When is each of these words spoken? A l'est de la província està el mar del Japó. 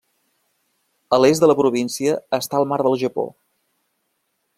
A 1.17 1.19
l'est 1.19 1.43
de 1.43 1.49
la 1.51 1.55
província 1.59 2.15
està 2.41 2.61
el 2.63 2.67
mar 2.73 2.81
del 2.87 2.97
Japó. 3.03 3.27